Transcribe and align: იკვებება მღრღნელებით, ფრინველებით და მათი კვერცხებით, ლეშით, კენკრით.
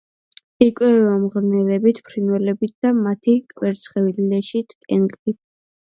იკვებება 0.67 1.11
მღრღნელებით, 1.25 2.01
ფრინველებით 2.09 2.75
და 2.87 2.95
მათი 3.03 3.35
კვერცხებით, 3.53 4.27
ლეშით, 4.33 4.77
კენკრით. 4.87 5.41